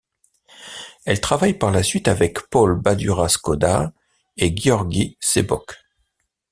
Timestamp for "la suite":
1.69-2.07